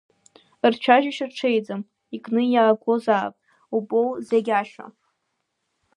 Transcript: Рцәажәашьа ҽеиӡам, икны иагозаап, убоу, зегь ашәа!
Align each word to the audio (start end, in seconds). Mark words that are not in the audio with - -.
Рцәажәашьа 0.71 1.27
ҽеиӡам, 1.35 1.81
икны 2.15 2.41
иагозаап, 2.47 3.33
убоу, 3.75 4.09
зегь 4.27 4.51
ашәа! 4.59 4.85